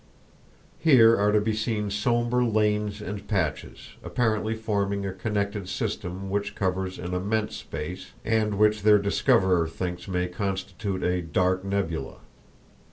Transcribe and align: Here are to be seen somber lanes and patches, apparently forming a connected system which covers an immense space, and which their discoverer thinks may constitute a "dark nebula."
Here 0.79 1.15
are 1.15 1.31
to 1.31 1.39
be 1.39 1.53
seen 1.53 1.91
somber 1.91 2.43
lanes 2.43 3.03
and 3.03 3.27
patches, 3.27 3.89
apparently 4.03 4.55
forming 4.55 5.05
a 5.05 5.13
connected 5.13 5.69
system 5.69 6.31
which 6.31 6.55
covers 6.55 6.97
an 6.97 7.13
immense 7.13 7.57
space, 7.57 8.11
and 8.25 8.55
which 8.57 8.81
their 8.81 8.97
discoverer 8.97 9.67
thinks 9.67 10.07
may 10.07 10.27
constitute 10.27 11.03
a 11.03 11.21
"dark 11.21 11.63
nebula." 11.63 12.15